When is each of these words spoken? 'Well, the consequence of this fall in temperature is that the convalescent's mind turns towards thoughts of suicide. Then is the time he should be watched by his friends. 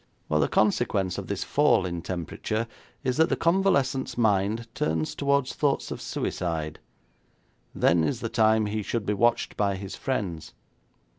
'Well, 0.29 0.39
the 0.39 0.47
consequence 0.47 1.19
of 1.19 1.27
this 1.27 1.43
fall 1.43 1.85
in 1.85 2.01
temperature 2.01 2.65
is 3.03 3.17
that 3.17 3.29
the 3.29 3.35
convalescent's 3.35 4.17
mind 4.17 4.67
turns 4.73 5.13
towards 5.13 5.53
thoughts 5.53 5.91
of 5.91 6.01
suicide. 6.01 6.79
Then 7.75 8.03
is 8.03 8.19
the 8.19 8.27
time 8.27 8.65
he 8.65 8.81
should 8.81 9.05
be 9.05 9.13
watched 9.13 9.55
by 9.55 9.75
his 9.75 9.95
friends. 9.95 10.55